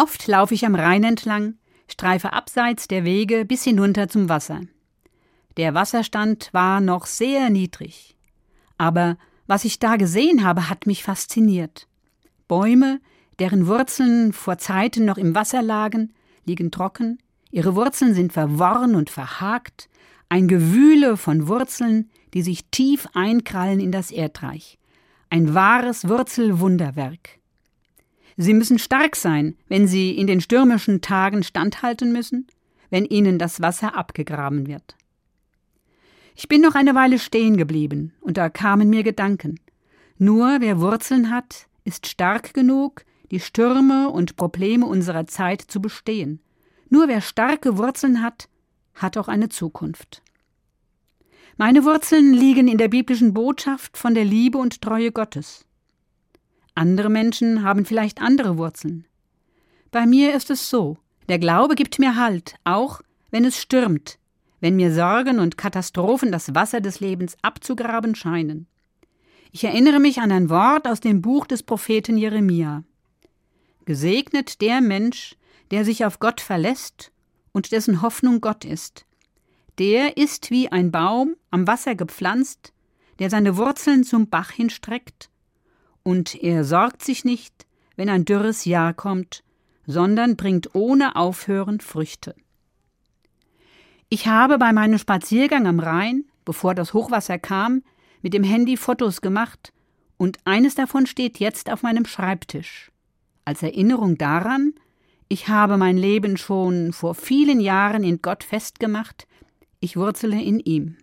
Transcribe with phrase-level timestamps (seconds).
[0.00, 1.54] Oft laufe ich am Rhein entlang,
[1.88, 4.60] streife abseits der Wege bis hinunter zum Wasser.
[5.56, 8.16] Der Wasserstand war noch sehr niedrig.
[8.76, 9.16] Aber
[9.48, 11.88] was ich da gesehen habe, hat mich fasziniert.
[12.46, 13.00] Bäume,
[13.40, 17.18] deren Wurzeln vor Zeiten noch im Wasser lagen, liegen trocken,
[17.50, 19.88] ihre Wurzeln sind verworren und verhakt,
[20.28, 24.78] ein Gewühle von Wurzeln, die sich tief einkrallen in das Erdreich.
[25.28, 27.37] Ein wahres Wurzelwunderwerk.
[28.40, 32.46] Sie müssen stark sein, wenn sie in den stürmischen Tagen standhalten müssen,
[32.88, 34.94] wenn ihnen das Wasser abgegraben wird.
[36.36, 39.58] Ich bin noch eine Weile stehen geblieben, und da kamen mir Gedanken.
[40.18, 46.38] Nur wer Wurzeln hat, ist stark genug, die Stürme und Probleme unserer Zeit zu bestehen.
[46.90, 48.48] Nur wer starke Wurzeln hat,
[48.94, 50.22] hat auch eine Zukunft.
[51.56, 55.66] Meine Wurzeln liegen in der biblischen Botschaft von der Liebe und Treue Gottes.
[56.78, 59.04] Andere Menschen haben vielleicht andere Wurzeln.
[59.90, 60.96] Bei mir ist es so,
[61.28, 63.00] der Glaube gibt mir Halt, auch
[63.32, 64.20] wenn es stürmt,
[64.60, 68.68] wenn mir Sorgen und Katastrophen das Wasser des Lebens abzugraben scheinen.
[69.50, 72.84] Ich erinnere mich an ein Wort aus dem Buch des Propheten Jeremia.
[73.84, 75.34] Gesegnet der Mensch,
[75.72, 77.10] der sich auf Gott verlässt
[77.50, 79.04] und dessen Hoffnung Gott ist.
[79.80, 82.72] Der ist wie ein Baum am Wasser gepflanzt,
[83.18, 85.28] der seine Wurzeln zum Bach hinstreckt,
[86.08, 89.44] und er sorgt sich nicht, wenn ein dürres Jahr kommt,
[89.86, 92.34] sondern bringt ohne Aufhören Früchte.
[94.08, 97.82] Ich habe bei meinem Spaziergang am Rhein, bevor das Hochwasser kam,
[98.22, 99.74] mit dem Handy Fotos gemacht,
[100.16, 102.90] und eines davon steht jetzt auf meinem Schreibtisch.
[103.44, 104.72] Als Erinnerung daran,
[105.28, 109.28] ich habe mein Leben schon vor vielen Jahren in Gott festgemacht,
[109.78, 110.96] ich wurzele in ihm.